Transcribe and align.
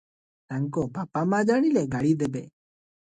ତାଙ୍କ 0.53 0.85
ବାପା 0.95 1.21
ମା 1.33 1.41
ଜାଣିଲେ 1.49 1.83
ଗାଳି 1.97 2.15
ଦେବେ। 2.23 2.43